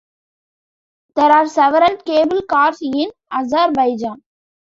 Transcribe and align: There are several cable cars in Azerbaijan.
There 1.15 1.31
are 1.31 1.45
several 1.45 1.95
cable 1.97 2.41
cars 2.49 2.79
in 2.81 3.11
Azerbaijan. 3.31 4.23